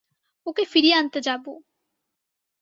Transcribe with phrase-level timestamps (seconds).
[0.47, 1.51] ওকে ফিরিয়ে আনতে যাবো।